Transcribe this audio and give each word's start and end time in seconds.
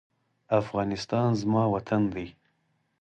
افغانستان 0.61 1.29
زما 1.41 1.63
وطن 1.73 2.01
دی. 2.13 2.27